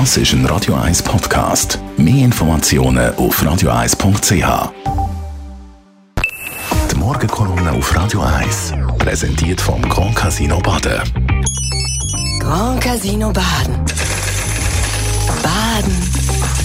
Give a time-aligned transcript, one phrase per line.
[0.00, 1.78] Das ist ein Radio 1 Podcast.
[1.96, 4.72] Mehr Informationen auf radio1.ch.
[6.90, 11.00] Die Morgenkolumne auf Radio 1 präsentiert vom Grand Casino Baden.
[12.40, 13.84] Grand Casino Baden.
[15.44, 15.96] Baden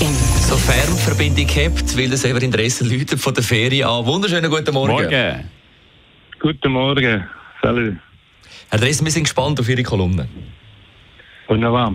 [0.01, 4.07] im So Fernverbindung habt, weil es eben Interesse Leute von der Ferien an.
[4.07, 4.91] Wunderschönen guten Morgen.
[4.91, 5.49] Morgen.
[6.39, 7.27] Guten Morgen.
[7.61, 7.95] Salut.
[8.71, 10.27] Herr Dressen, wir sind gespannt auf Ihre Kolumne.
[11.47, 11.93] Wunderbar.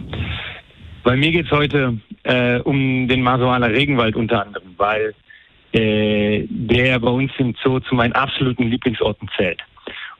[1.04, 5.14] Bei mir geht es heute äh, um den Masoaler Regenwald unter anderem, weil
[5.72, 9.60] äh, der bei uns im Zoo zu meinen absoluten Lieblingsorten zählt.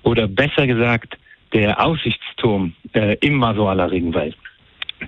[0.02, 1.16] Oder besser gesagt,
[1.54, 4.36] der Aussichtsturm äh, im Masoaler Regenwald.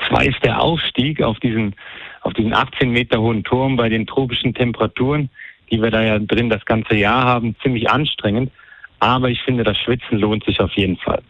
[0.08, 1.74] Zwar ist der Aufstieg auf diesen,
[2.22, 5.28] auf diesen 18 Meter hohen Turm bei den tropischen Temperaturen,
[5.70, 8.50] die wir da ja drin das ganze Jahr haben, ziemlich anstrengend.
[8.98, 11.20] Aber ich finde, das Schwitzen lohnt sich auf jeden Fall.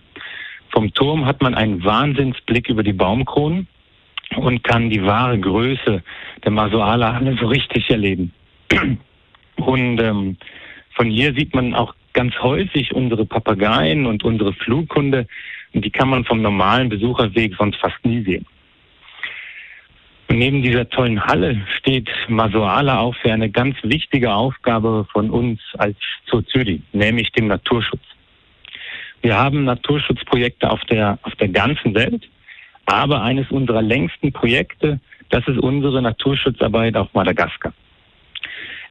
[0.71, 3.67] Vom Turm hat man einen Wahnsinnsblick über die Baumkronen
[4.35, 6.03] und kann die wahre Größe
[6.45, 8.33] der Masoala Halle so richtig erleben.
[9.57, 10.37] Und ähm,
[10.95, 15.27] von hier sieht man auch ganz häufig unsere Papageien und unsere Flughunde.
[15.73, 18.47] Und die kann man vom normalen Besucherweg sonst fast nie sehen.
[20.29, 25.61] Und neben dieser tollen Halle steht Masoala auch für eine ganz wichtige Aufgabe von uns
[25.79, 25.97] als
[26.27, 28.03] Zoo Zürich, nämlich dem Naturschutz.
[29.23, 32.29] Wir haben Naturschutzprojekte auf der, auf der ganzen Welt,
[32.87, 37.73] aber eines unserer längsten Projekte, das ist unsere Naturschutzarbeit auf Madagaskar.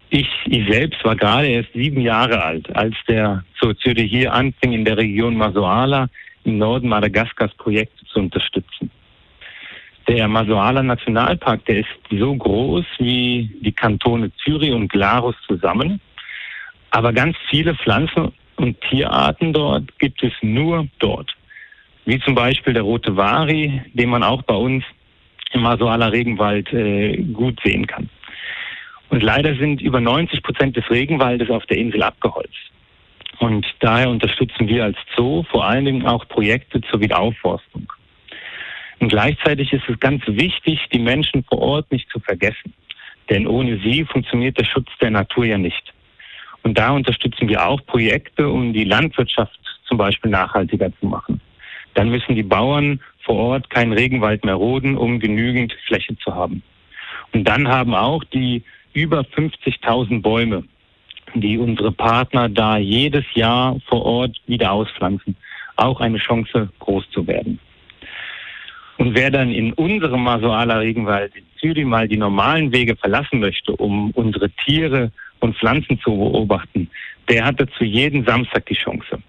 [0.10, 3.44] Ich, ich selbst war gerade erst sieben Jahre alt, als der
[3.82, 6.08] Zürich hier anfing, in der Region Masoala
[6.44, 8.92] im Norden Madagaskars Projekte zu unterstützen.
[10.08, 16.00] Der Masoala Nationalpark, der ist so groß wie die Kantone Zürich und Glarus zusammen.
[16.92, 21.36] Aber ganz viele Pflanzen und Tierarten dort gibt es nur dort.
[22.06, 24.84] Wie zum Beispiel der rote Wari, den man auch bei uns
[25.52, 28.10] im Masoala Regenwald äh, gut sehen kann.
[29.10, 32.72] Und leider sind über 90 Prozent des Regenwaldes auf der Insel abgeholzt.
[33.40, 37.92] Und daher unterstützen wir als Zoo vor allen Dingen auch Projekte zur Wiederaufforstung.
[39.00, 42.74] Und gleichzeitig ist es ganz wichtig, die Menschen vor Ort nicht zu vergessen.
[43.30, 45.94] Denn ohne sie funktioniert der Schutz der Natur ja nicht.
[46.64, 51.42] Und da unterstützen wir auch Projekte, um die Landwirtschaft zum Beispiel nachhaltiger zu machen.
[51.96, 56.62] Dann müssen die Bauern vor Ort keinen Regenwald mehr roden, um genügend Fläche zu haben.
[57.34, 58.64] Und dann haben auch die
[58.94, 60.64] über 50.000 Bäume,
[61.34, 65.36] die unsere Partner da jedes Jahr vor Ort wieder auspflanzen,
[65.76, 67.60] auch eine Chance, groß zu werden.
[68.98, 73.74] Und wer dann in unserem Masoala Regenwald in Zürich mal die normalen Wege verlassen möchte,
[73.74, 76.90] um unsere Tiere und Pflanzen zu beobachten,
[77.28, 79.20] der hat dazu jeden Samstag die Chance.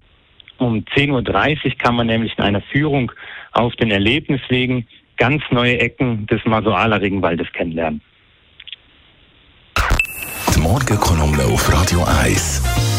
[0.57, 3.11] Um 10.30 Uhr kann man nämlich in einer Führung
[3.51, 4.87] auf den Erlebniswegen
[5.17, 8.01] ganz neue Ecken des Masoala Regenwaldes kennenlernen.
[10.55, 12.96] Die Morgenkolumne auf Radio 1.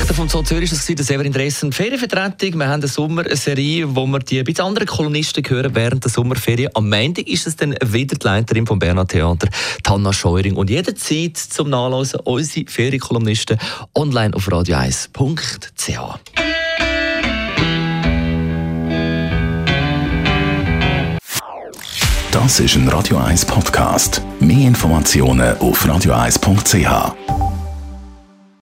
[0.00, 1.72] Direktor vom Zoo Zürich war der Severin Dressen.
[1.72, 2.58] Ferienvertretung.
[2.58, 6.70] Wir haben eine Sommerserie, wo wir die bisschen anderen Kolumnisten hören während der Sommerferien.
[6.72, 9.48] Am Montag ist es dann wieder die Leiterin vom Berner Theater,
[9.82, 10.56] Tanna Scheuring.
[10.56, 13.58] Und jederzeit zum Nachlesen unsere Ferienkolumnisten
[13.94, 15.90] online auf radio1.ch.
[22.32, 24.22] Das ist ein Radio 1 Podcast.
[24.40, 27.49] Mehr Informationen auf radio1.ch.